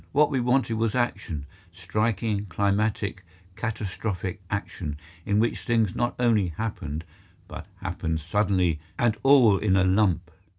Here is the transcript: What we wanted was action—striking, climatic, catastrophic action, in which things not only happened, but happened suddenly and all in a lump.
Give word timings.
What 0.13 0.31
we 0.31 0.39
wanted 0.39 0.77
was 0.79 0.95
action—striking, 0.95 2.47
climatic, 2.47 3.23
catastrophic 3.55 4.41
action, 4.49 4.97
in 5.27 5.37
which 5.37 5.59
things 5.59 5.95
not 5.95 6.15
only 6.17 6.47
happened, 6.47 7.03
but 7.47 7.67
happened 7.83 8.19
suddenly 8.19 8.79
and 8.97 9.15
all 9.21 9.59
in 9.59 9.75
a 9.75 9.83
lump. 9.83 10.31